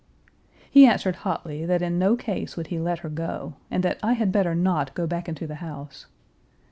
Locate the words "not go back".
4.55-5.29